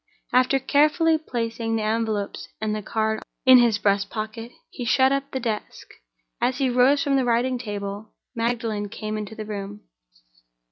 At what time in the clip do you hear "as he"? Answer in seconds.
6.41-6.71